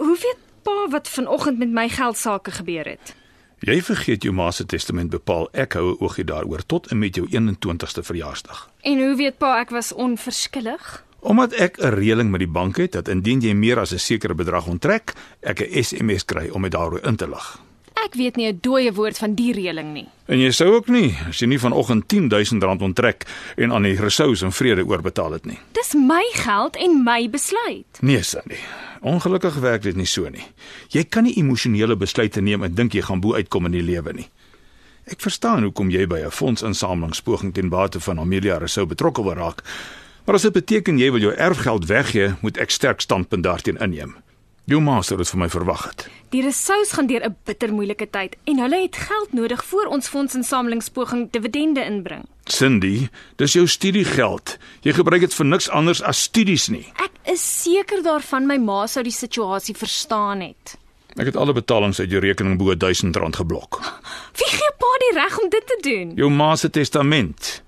Hoe 0.02 0.18
weet 0.26 0.42
pa 0.66 0.90
wat 0.90 1.06
vanoggend 1.06 1.62
met 1.62 1.70
my 1.70 1.86
geld 1.86 2.18
sake 2.18 2.58
gebeur 2.58 2.96
het? 2.96 3.14
Jy 3.62 3.76
vergeet 3.86 4.24
jou 4.26 4.32
ma 4.34 4.48
se 4.50 4.64
testament 4.66 5.12
bepaal 5.12 5.44
ek 5.54 5.76
hou 5.78 5.92
'n 5.92 5.98
oogie 6.02 6.24
daaroor 6.24 6.66
tot 6.66 6.90
en 6.90 6.98
met 6.98 7.14
jou 7.14 7.26
21ste 7.30 8.02
verjaarsdag. 8.02 8.68
En 8.82 8.98
hoe 8.98 9.16
weet 9.16 9.38
pa 9.38 9.60
ek 9.60 9.70
was 9.70 9.92
onverskillig? 9.92 11.04
Omdat 11.20 11.52
ek 11.52 11.78
'n 11.78 11.94
reëling 11.94 12.30
met 12.30 12.40
die 12.40 12.50
bank 12.50 12.76
het 12.76 12.92
dat 12.92 13.08
indien 13.08 13.40
jy 13.40 13.54
meer 13.54 13.78
as 13.78 13.92
'n 13.92 13.98
sekere 13.98 14.34
bedrag 14.34 14.66
onttrek, 14.66 15.14
ek 15.40 15.60
'n 15.60 15.82
SMS 15.82 16.24
kry 16.24 16.48
om 16.48 16.62
dit 16.62 16.72
daaroor 16.72 17.06
in 17.06 17.16
te 17.16 17.28
lig. 17.28 17.60
Ek 18.02 18.14
weet 18.18 18.36
nie 18.36 18.48
'n 18.50 18.58
dooie 18.60 18.92
woord 18.92 19.18
van 19.18 19.34
die 19.34 19.52
reëling 19.52 19.92
nie. 19.92 20.08
En 20.26 20.38
jy 20.38 20.50
sou 20.50 20.74
ook 20.74 20.88
nie 20.88 21.16
as 21.28 21.38
jy 21.38 21.46
nie 21.46 21.58
vanoggend 21.58 22.04
R10000 22.12 22.82
onttrek 22.82 23.26
en 23.56 23.72
aan 23.72 23.82
die 23.82 23.96
resous 23.96 24.42
en 24.42 24.52
vrede 24.52 24.84
oorbetaal 24.86 25.32
het 25.32 25.46
nie. 25.46 25.58
Dis 25.72 25.94
my 25.94 26.24
geld 26.32 26.76
en 26.76 27.02
my 27.04 27.30
besluit. 27.30 27.86
Nee, 28.00 28.22
Sandy. 28.22 28.58
Ongelukkig 29.00 29.54
werk 29.54 29.82
dit 29.82 29.96
nie 29.96 30.06
so 30.06 30.28
nie. 30.28 30.44
Jy 30.88 31.04
kan 31.04 31.22
nie 31.22 31.36
emosionele 31.36 31.96
besluite 31.96 32.40
neem 32.40 32.62
en 32.62 32.74
dink 32.74 32.92
jy 32.92 33.02
gaan 33.02 33.20
bo 33.20 33.34
uitkom 33.34 33.66
in 33.66 33.72
die 33.72 33.82
lewe 33.82 34.12
nie. 34.12 34.28
Ek 35.06 35.20
verstaan 35.20 35.62
hoekom 35.62 35.90
jy 35.90 36.06
by 36.06 36.20
'n 36.24 36.30
fondsinsamelingspoging 36.30 37.54
ten 37.54 37.68
bate 37.68 38.00
van 38.00 38.18
Amelia 38.18 38.58
Rousseau 38.58 38.86
betrokke 38.86 39.22
wil 39.22 39.34
raak. 39.34 39.62
Maar 40.24 40.34
as 40.34 40.42
dit 40.42 40.52
beteken 40.52 40.98
jy 40.98 41.10
wil 41.10 41.20
jou 41.20 41.34
erfgeld 41.34 41.86
weggee, 41.86 42.34
moet 42.40 42.58
ek 42.58 42.70
sterk 42.70 43.00
standpunt 43.00 43.42
daarteen 43.42 43.76
inneem. 43.76 44.14
Jou 44.70 44.78
ma 44.78 45.00
sou 45.02 45.16
dit 45.18 45.26
vir 45.26 45.40
my 45.40 45.48
verwag 45.50 45.80
het. 45.88 46.04
Die 46.30 46.42
resous 46.44 46.92
gaan 46.94 47.08
deur 47.10 47.24
'n 47.26 47.36
bitter 47.44 47.72
moeilike 47.74 48.06
tyd 48.10 48.36
en 48.46 48.58
hulle 48.58 48.82
het 48.82 48.96
geld 48.96 49.32
nodig 49.32 49.64
voor 49.64 49.86
ons 49.86 50.08
fondsinsamelingspoging 50.08 51.30
dividende 51.30 51.84
inbring. 51.84 52.24
Cindy, 52.44 53.08
dis 53.36 53.52
jou 53.52 53.66
studiegeld. 53.66 54.58
Jy 54.82 54.92
gebruik 54.92 55.20
dit 55.20 55.34
vir 55.34 55.46
niks 55.46 55.68
anders 55.68 56.02
as 56.02 56.22
studies 56.22 56.68
nie. 56.68 56.86
Ek 56.96 57.10
is 57.24 57.62
seker 57.62 58.02
daarvan 58.02 58.46
my 58.46 58.56
ma 58.58 58.86
sou 58.86 59.02
die 59.02 59.12
situasie 59.12 59.74
verstaan 59.74 60.40
het. 60.40 60.78
Ek 61.16 61.26
het 61.26 61.36
alle 61.36 61.52
betalings 61.52 62.00
uit 62.00 62.10
jou 62.10 62.20
rekening 62.20 62.58
bo 62.58 62.72
R1000 62.72 63.36
geblok. 63.36 63.80
Wie 64.38 64.48
gee 64.48 64.70
pa 64.78 64.92
die 64.98 65.20
reg 65.20 65.38
om 65.38 65.48
dit 65.48 65.66
te 65.66 65.78
doen? 65.82 66.16
Jou 66.16 66.30
ma 66.30 66.56
se 66.56 66.70
testament. 66.70 67.62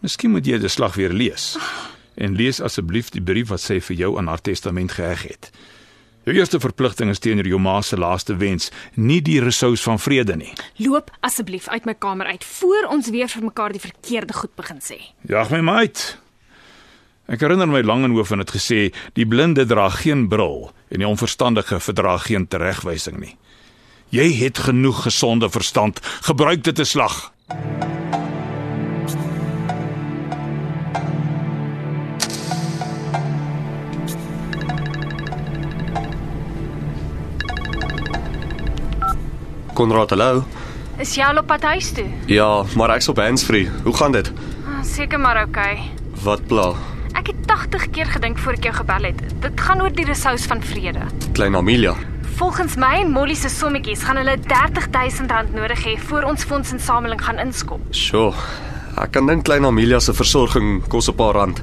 Miskien 0.00 0.30
moet 0.30 0.46
jy 0.46 0.58
dit 0.58 0.70
slag 0.70 0.94
weer 0.94 1.12
lees. 1.12 1.56
En 2.14 2.34
lees 2.34 2.60
asseblief 2.60 3.10
die 3.10 3.22
brief 3.22 3.48
wat 3.48 3.60
sy 3.60 3.80
vir 3.80 3.96
jou 3.96 4.18
aan 4.18 4.26
haar 4.26 4.40
testament 4.40 4.92
geheg 4.92 5.22
het. 5.22 5.50
Jou 6.28 6.34
eerste 6.36 6.58
verpligting 6.60 7.08
is 7.08 7.18
teenoor 7.18 7.46
jou 7.48 7.58
ma 7.62 7.78
se 7.80 7.96
laaste 7.96 8.34
wens, 8.36 8.68
nie 8.94 9.22
die 9.24 9.38
resous 9.40 9.80
van 9.86 9.96
vrede 9.98 10.36
nie. 10.36 10.50
Loop 10.76 11.08
asseblief 11.24 11.68
uit 11.72 11.86
my 11.88 11.94
kamer 11.96 12.28
uit 12.28 12.44
voor 12.44 12.90
ons 12.92 13.08
weer 13.08 13.30
vir 13.32 13.46
mekaar 13.46 13.72
die 13.72 13.80
verkeerde 13.80 14.36
goed 14.36 14.52
begin 14.60 14.82
sê. 14.84 14.98
Jag 15.24 15.48
my 15.50 15.62
maar 15.64 15.86
uit. 15.86 16.02
Ek 17.30 17.40
herinner 17.40 17.70
my 17.70 17.80
Langenhoof 17.86 18.34
het 18.36 18.52
gesê 18.52 18.90
die 19.16 19.24
blinde 19.24 19.64
dra 19.64 19.88
geen 19.88 20.28
bril 20.28 20.68
en 20.90 21.00
die 21.00 21.08
onverstandige 21.08 21.80
verdra 21.80 22.18
geen 22.18 22.48
teregwysing 22.50 23.16
nie. 23.22 23.36
Jy 24.10 24.26
het 24.42 24.58
genoeg 24.58 25.04
gesonde 25.06 25.48
verstand, 25.48 26.02
gebruik 26.26 26.66
dit 26.66 26.74
te 26.74 26.84
slag. 26.84 27.30
Konrad, 39.80 40.10
hallo. 40.12 40.42
Is 41.00 41.14
jy 41.16 41.24
al 41.24 41.38
op 41.40 41.46
pad 41.48 41.62
huis 41.64 41.86
toe? 41.96 42.04
Ja, 42.28 42.48
maar 42.76 42.90
ek's 42.92 43.06
op 43.08 43.16
handsfree. 43.16 43.70
Hoe 43.86 43.94
gaan 43.96 44.12
dit? 44.12 44.26
Ah, 44.68 44.82
Seker 44.84 45.20
maar 45.20 45.38
oukei. 45.40 45.72
Okay. 45.78 46.18
Wat 46.24 46.42
pla? 46.50 46.66
Ek 47.16 47.30
het 47.30 47.38
80 47.48 47.86
keer 47.94 48.10
gedink 48.12 48.36
voor 48.44 48.58
ek 48.58 48.68
jou 48.68 48.74
gebel 48.76 49.08
het. 49.08 49.22
Dit 49.40 49.62
gaan 49.64 49.80
oor 49.80 49.94
die 49.96 50.04
resous 50.04 50.44
van 50.50 50.60
vrede. 50.60 51.06
Klein 51.32 51.56
Amelia. 51.56 51.94
Volgens 52.36 52.76
my 52.76 52.90
en 52.98 53.14
Molly 53.14 53.38
se 53.40 53.48
sommetjies 53.48 54.04
gaan 54.04 54.20
hulle 54.20 54.36
R30000 54.36 55.56
nodig 55.56 55.86
hê 55.88 55.96
voor 56.10 56.28
ons 56.28 56.44
fondsinsameling 56.44 57.24
gaan 57.24 57.40
inskop. 57.40 57.80
Sjoe. 57.96 58.34
Ek 59.00 59.16
kan 59.16 59.32
dink 59.32 59.48
klein 59.48 59.64
Amelia 59.64 60.02
se 60.04 60.12
versorging 60.12 60.82
kos 60.92 61.08
'n 61.08 61.16
paar 61.16 61.40
rand. 61.40 61.62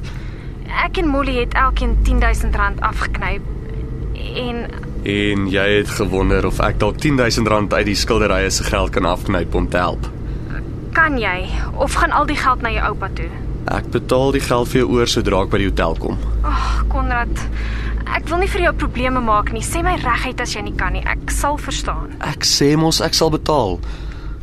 Ek 0.86 0.98
en 0.98 1.14
Molly 1.14 1.38
het 1.38 1.54
elkeen 1.54 1.94
R10000 2.02 2.82
afgeknyp 2.82 3.46
en 4.42 4.87
En 5.04 5.48
jy 5.52 5.68
het 5.78 5.90
gewonder 5.90 6.46
of 6.46 6.60
ek 6.60 6.80
dalk 6.80 7.02
R10000 7.04 7.74
uit 7.74 7.86
die 7.86 7.96
skilderye 7.96 8.50
se 8.52 8.64
geld 8.64 8.92
kan 8.96 9.06
afknyp 9.06 9.56
om 9.56 9.70
te 9.70 9.78
help. 9.78 10.10
kan 10.98 11.18
jy 11.22 11.46
of 11.78 11.94
gaan 11.94 12.12
al 12.12 12.26
die 12.26 12.36
geld 12.36 12.62
na 12.66 12.72
jou 12.74 12.86
oupa 12.90 13.10
toe? 13.14 13.30
Ek 13.70 13.86
betaal 13.94 14.32
die 14.34 14.42
geld 14.42 14.72
vir 14.72 14.82
jou 14.82 14.88
oor 14.98 15.12
sodra 15.12 15.44
ek 15.46 15.52
by 15.54 15.60
die 15.62 15.68
hotel 15.70 15.96
kom. 16.02 16.18
Ag, 16.42 16.50
oh, 16.50 16.82
Konrad. 16.90 17.44
Ek 18.16 18.26
wil 18.32 18.42
nie 18.42 18.50
vir 18.50 18.64
jou 18.66 18.74
probleme 18.82 19.22
maak 19.22 19.52
nie. 19.54 19.62
Sê 19.62 19.84
my 19.86 19.98
reguit 20.02 20.42
as 20.42 20.56
jy 20.56 20.64
nie 20.66 20.76
kan 20.80 20.96
nie. 20.96 21.04
Ek 21.06 21.30
sal 21.32 21.60
verstaan. 21.62 22.16
Ek 22.26 22.48
sê 22.48 22.72
mos 22.80 23.02
ek 23.04 23.18
sal 23.18 23.30
betaal. 23.34 23.78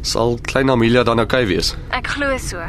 Sal 0.05 0.37
klein 0.47 0.71
Amelia 0.71 1.03
dan 1.03 1.23
oukei 1.25 1.43
okay 1.43 1.51
wees? 1.51 1.73
Ek 1.97 2.13
glo 2.15 2.37
so. 2.39 2.61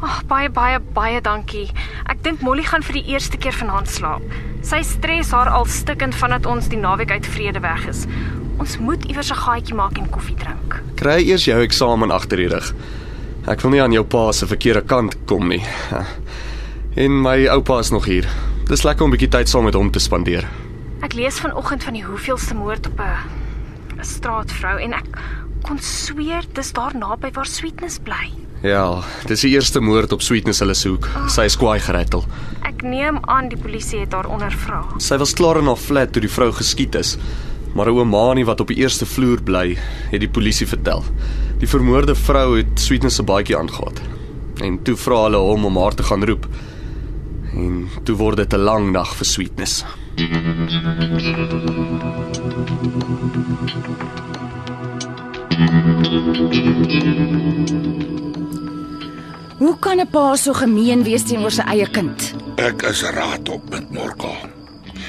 Ag, 0.00 0.22
oh, 0.22 0.28
baie 0.30 0.48
baie 0.48 0.78
baie 0.96 1.18
dankie. 1.20 1.66
Ek 2.08 2.22
dink 2.24 2.40
Molly 2.40 2.62
gaan 2.64 2.80
vir 2.86 2.96
die 2.96 3.12
eerste 3.12 3.36
keer 3.36 3.52
vanaand 3.52 3.90
slaap. 3.92 4.22
Sy 4.64 4.80
stres 4.88 5.32
haar 5.36 5.50
al 5.52 5.66
stikkend 5.68 6.16
vandat 6.16 6.48
ons 6.48 6.70
die 6.72 6.80
naweek 6.80 7.12
uit 7.12 7.28
vrede 7.28 7.60
weg 7.60 7.84
is. 7.90 8.06
Ons 8.56 8.78
moet 8.80 9.04
iewers 9.04 9.30
'n 9.30 9.36
gaatjie 9.42 9.76
maak 9.76 9.98
en 9.98 10.08
koffie 10.08 10.36
drink. 10.40 10.80
Kry 10.96 11.20
eers 11.28 11.44
jou 11.44 11.60
eksamen 11.60 12.10
agter 12.10 12.36
die 12.36 12.48
rug. 12.48 12.72
Ek 13.46 13.60
wil 13.60 13.70
nie 13.70 13.82
aan 13.82 13.92
jou 13.92 14.04
pa 14.04 14.32
se 14.32 14.46
verkeerde 14.46 14.86
kant 14.86 15.16
kom 15.26 15.48
nie. 15.48 15.62
En 16.96 17.22
my 17.22 17.46
oupa 17.48 17.78
is 17.78 17.90
nog 17.90 18.04
hier. 18.04 18.26
Dis 18.66 18.82
lekker 18.82 19.04
om 19.04 19.10
'n 19.10 19.16
bietjie 19.16 19.30
tyd 19.30 19.48
saam 19.48 19.64
met 19.64 19.74
hom 19.74 19.90
te 19.90 20.00
spandeer. 20.00 20.48
Ek 21.02 21.12
lees 21.12 21.40
vanoggend 21.40 21.84
van 21.84 21.92
die 21.92 22.04
hoeveelste 22.04 22.54
moord 22.54 22.86
op 22.86 23.00
'n 23.00 24.00
'n 24.00 24.04
straatvrou 24.04 24.80
en 24.80 24.92
ek 24.92 25.06
kon 25.62 25.78
sweer 25.78 26.44
dis 26.52 26.72
daar 26.72 26.96
naby 26.96 27.30
waar 27.32 27.46
Sweetness 27.46 27.98
bly. 27.98 28.39
Ja, 28.60 29.00
dis 29.24 29.40
die 29.40 29.54
eerste 29.54 29.80
moord 29.80 30.12
op 30.12 30.20
Sweetness 30.20 30.60
hulle 30.60 30.74
soek. 30.76 31.06
Sy 31.32 31.46
is 31.48 31.56
kwaai 31.56 31.78
gerettel. 31.80 32.26
Ek 32.68 32.82
neem 32.84 33.16
aan 33.32 33.48
die 33.48 33.56
polisie 33.56 34.02
het 34.02 34.12
haar 34.12 34.28
ondervra. 34.28 34.82
Sy 35.00 35.16
was 35.20 35.32
klaar 35.36 35.62
in 35.62 35.70
haar 35.70 35.80
flat 35.80 36.12
toe 36.12 36.20
die 36.20 36.32
vrou 36.32 36.50
geskiet 36.52 36.98
is. 37.00 37.16
Maar 37.72 37.88
'n 37.88 37.96
oomanie 37.96 38.44
wat 38.44 38.60
op 38.60 38.68
die 38.68 38.76
eerste 38.82 39.06
vloer 39.06 39.40
bly, 39.42 39.78
het 40.10 40.20
die 40.20 40.28
polisie 40.28 40.66
vertel. 40.66 41.04
Die 41.58 41.68
vermoorde 41.68 42.14
vrou 42.14 42.56
het 42.56 42.80
Sweetness 42.80 43.16
se 43.16 43.22
baadjie 43.22 43.56
aangegaan. 43.56 43.96
En 44.60 44.82
toe 44.82 44.96
vra 44.96 45.22
hulle 45.22 45.38
hom 45.38 45.64
om 45.64 45.76
haar 45.76 45.94
te 45.94 46.02
gaan 46.02 46.24
roep. 46.24 46.46
En 47.54 47.88
toe 48.04 48.16
word 48.16 48.36
dit 48.36 48.52
'n 48.52 48.60
lang 48.60 48.92
nag 48.92 49.14
vir 49.16 49.26
Sweetness. 49.26 49.84
Hoe 59.60 59.78
kan 59.78 60.00
'n 60.00 60.08
pa 60.08 60.36
so 60.36 60.52
gemeen 60.52 61.02
wees 61.02 61.22
teenoor 61.22 61.52
sy 61.52 61.60
eie 61.60 61.88
kind? 61.90 62.34
Ek 62.56 62.82
is 62.82 63.02
raad 63.02 63.48
op 63.48 63.68
met 63.68 63.90
Morkel. 63.90 64.36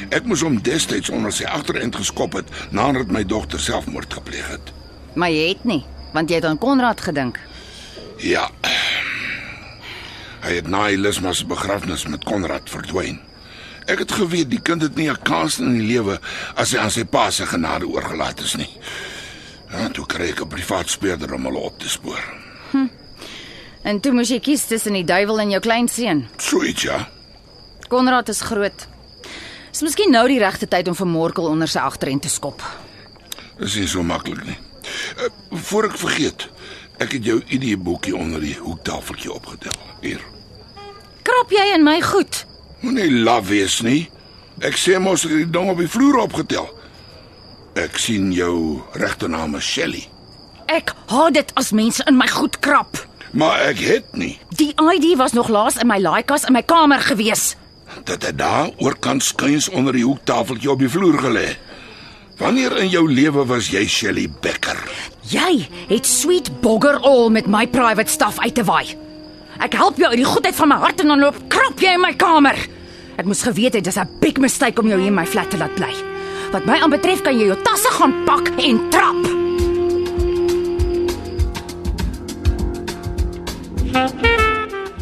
Ek 0.10 0.25
moes 0.25 0.41
hom 0.41 0.62
destyds 0.62 1.10
onder 1.10 1.31
sy 1.31 1.43
agterend 1.43 1.96
geskop 1.96 2.34
het 2.34 2.50
nadat 2.70 3.08
my 3.08 3.24
dogter 3.25 3.60
selfmoord 3.60 4.13
gepleeg 4.13 4.48
het. 4.48 4.74
Maar 5.13 5.31
jy 5.31 5.48
het 5.48 5.63
nie, 5.63 5.86
want 6.12 6.29
jy 6.29 6.36
het 6.36 6.46
aan 6.46 6.58
Konrad 6.58 7.01
gedink. 7.01 7.39
Ja. 8.17 8.50
Hy 10.41 10.53
het 10.55 10.67
na 10.67 10.89
Elisma 10.89 11.34
se 11.34 11.46
begrafnis 11.46 12.08
met 12.08 12.24
Konrad 12.24 12.70
verdwyn. 12.70 13.22
Ek 13.86 14.00
het 14.00 14.12
geweet 14.12 14.50
die 14.50 14.62
kind 14.62 14.81
het 14.81 14.96
nie 14.96 15.10
'n 15.10 15.24
kans 15.24 15.60
in 15.60 15.74
die 15.74 15.88
lewe 15.88 16.20
as 16.55 16.72
hy 16.72 16.77
aan 16.77 16.91
sy 16.91 17.03
pa 17.03 17.29
se 17.29 17.46
genade 17.46 17.88
oorgelaat 17.88 18.39
is 18.41 18.55
nie. 18.55 18.77
Ja, 19.72 19.89
toe 19.89 20.05
kry 20.05 20.29
ek 20.29 20.41
'n 20.41 20.48
privaat 20.48 20.89
speurder 20.89 21.34
om 21.34 21.46
hulle 21.46 21.60
op 21.60 21.79
te 21.79 21.89
spoor. 21.89 22.40
En 23.84 24.00
toe 24.00 24.12
moes 24.14 24.30
jy 24.30 24.40
kies 24.44 24.66
tussen 24.70 24.94
die 24.94 25.06
duiwel 25.08 25.40
en 25.42 25.54
jou 25.56 25.62
kleinseun. 25.64 26.26
So 26.38 26.64
iets 26.64 26.86
ja. 26.86 27.08
Konrad 27.90 28.30
is 28.30 28.42
groot. 28.46 28.88
Dis 29.72 29.82
miskien 29.82 30.12
nou 30.14 30.26
die 30.30 30.40
regte 30.40 30.68
tyd 30.70 30.88
om 30.92 30.96
vir 30.96 31.08
Morkel 31.10 31.48
onder 31.50 31.70
sy 31.72 31.80
agterend 31.80 32.26
te 32.26 32.30
skop. 32.30 32.62
Dis 33.60 33.78
nie 33.80 33.88
so 33.88 34.04
maklik 34.04 34.44
nie. 34.46 34.58
Uh, 35.18 35.30
voor 35.70 35.90
ek 35.90 35.98
vergeet, 36.02 36.48
ek 37.02 37.16
het 37.18 37.26
jou 37.26 37.40
idee 37.48 37.78
boekie 37.78 38.16
onder 38.18 38.42
die 38.44 38.58
hoektafeltjie 38.60 39.32
opgetel. 39.34 39.76
Hier. 40.02 40.22
Krap 41.26 41.54
jy 41.54 41.68
in 41.76 41.86
my 41.86 42.00
goed? 42.06 42.44
Moenie 42.82 43.10
laf 43.24 43.48
wees 43.50 43.80
nie. 43.86 44.10
Ek 44.62 44.78
sê 44.78 45.00
mos 45.02 45.26
ek 45.26 45.34
het 45.34 45.44
die 45.46 45.52
ding 45.58 45.70
op 45.72 45.82
die 45.82 45.90
vloer 45.90 46.24
opgetel. 46.26 46.68
Ek 47.80 47.98
sien 48.02 48.32
jou 48.36 48.82
regte 49.00 49.30
naam 49.32 49.56
is 49.56 49.66
Shelly, 49.66 50.04
Ek 50.72 50.94
haat 51.12 51.36
dit 51.36 51.50
as 51.60 51.74
mense 51.76 52.04
in 52.08 52.16
my 52.16 52.28
goed 52.32 52.60
krap. 52.64 52.96
Maar 53.32 53.60
ek 53.72 53.80
het 53.80 54.16
nie. 54.18 54.40
Die 54.50 54.74
ID 54.76 55.18
was 55.18 55.34
nog 55.34 55.50
laas 55.50 55.78
in 55.78 55.88
my 55.88 56.00
laaikas 56.00 56.46
in 56.48 56.54
my 56.54 56.64
kamer 56.64 57.00
gewees. 57.00 57.56
Dit 58.04 58.24
het 58.24 58.38
daar 58.38 58.70
oorkant 58.78 59.24
skuins 59.24 59.70
onder 59.70 59.94
die 59.94 60.06
hoektafeltjie 60.06 60.72
op 60.72 60.80
die 60.80 60.90
vloer 60.90 61.20
gelê. 61.20 61.48
Wanneer 62.42 62.78
in 62.82 62.90
jou 62.90 63.04
lewe 63.12 63.46
was 63.46 63.70
jy 63.70 63.84
Shelly 63.88 64.26
Becker? 64.42 64.80
Jy 65.30 65.68
het 65.92 66.08
sweet 66.08 66.50
bogger 66.62 66.98
al 67.06 67.30
met 67.30 67.48
my 67.48 67.68
private 67.68 68.10
stuff 68.10 68.40
uit 68.40 68.56
te 68.56 68.64
waai. 68.66 68.96
Ek 69.62 69.76
help 69.78 70.00
jou 70.02 70.10
uit 70.10 70.22
die 70.24 70.26
goedheid 70.26 70.58
van 70.58 70.72
my 70.72 70.80
hart 70.82 71.04
en 71.04 71.14
dan 71.14 71.22
loop 71.22 71.38
krap 71.54 71.84
jy 71.84 71.94
in 72.00 72.02
my 72.02 72.16
kamer. 72.18 72.58
Ek 73.22 73.28
moes 73.30 73.44
geweet 73.46 73.78
het 73.78 73.86
dis 73.86 74.00
'n 74.00 74.10
big 74.20 74.38
mistake 74.38 74.82
om 74.82 74.88
jou 74.88 74.98
hier 74.98 75.14
in 75.14 75.20
my 75.20 75.26
flat 75.26 75.52
te 75.52 75.58
laat 75.58 75.76
bly. 75.76 75.94
Wat 76.52 76.66
my 76.66 76.82
aanbetref 76.82 77.22
kan 77.22 77.38
jy 77.38 77.46
jou 77.46 77.62
tasse 77.62 77.92
gaan 77.92 78.24
pak 78.26 78.50
en 78.58 78.90
trap. 78.90 79.40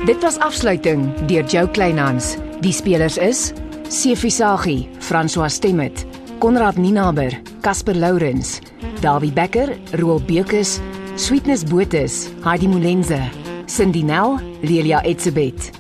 Dit 0.06 0.22
was 0.22 0.40
afsluiting 0.40 1.10
deur 1.28 1.46
Jo 1.46 1.68
Kleinhans. 1.68 2.36
Die 2.60 2.74
spelers 2.74 3.18
is 3.18 3.52
Sefi 3.90 4.30
Sagie, 4.30 4.88
François 5.00 5.50
Stemmet, 5.50 6.06
Konrad 6.40 6.78
Ninaber, 6.78 7.34
Casper 7.62 7.96
Lourens, 7.96 8.60
Dawie 9.02 9.32
Becker, 9.32 9.78
Roel 10.00 10.22
Bekus, 10.22 10.80
Sweetness 11.16 11.64
Botus, 11.64 12.30
Heidi 12.46 12.68
Molenze, 12.68 13.22
Cindy 13.68 14.04
Nel, 14.04 14.40
Lelia 14.62 15.02
Etsebet. 15.02 15.72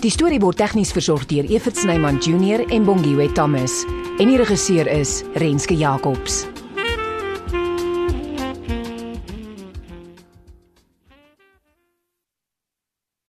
Die 0.00 0.10
storie 0.10 0.40
word 0.40 0.56
tegnies 0.56 0.92
versorg 0.96 1.28
deur 1.28 1.44
Evert 1.44 1.76
Snyman 1.76 2.20
Junior 2.24 2.64
en 2.72 2.86
Bongwe 2.88 3.28
Thomas 3.36 3.84
en 4.20 4.28
die 4.28 4.40
regisseur 4.40 4.88
is 4.88 5.20
Renske 5.40 5.76
Jacobs. 5.76 6.49